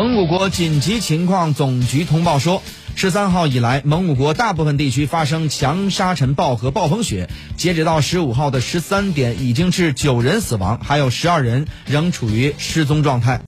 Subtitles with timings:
[0.00, 2.62] 蒙古国紧急情况总局通报说，
[2.96, 13.38] 十三号以来，蒙古国大部分地区发生强沙尘暴和暴风雪，截止到十五号的十三点已经致九人死亡，还有十二人仍处于失踪状态。